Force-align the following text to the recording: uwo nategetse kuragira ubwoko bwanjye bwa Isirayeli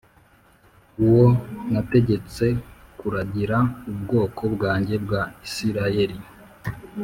uwo 1.05 1.27
nategetse 1.73 2.45
kuragira 2.99 3.57
ubwoko 3.91 4.41
bwanjye 4.53 4.95
bwa 5.05 5.21
Isirayeli 5.47 6.17